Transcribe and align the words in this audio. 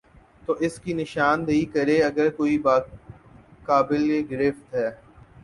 تو 0.45 0.53
اس 0.59 0.79
کی 0.79 0.93
نشان 0.93 1.45
دہی 1.47 1.65
کرے 1.73 2.01
اگر 2.03 2.29
کوئی 2.29 2.57
بات 2.59 2.85
قابل 3.63 4.03
گرفت 4.31 4.73
ہے۔ 4.73 4.89